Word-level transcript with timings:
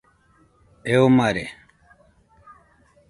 Eo 0.91 1.05
mare 1.17 1.43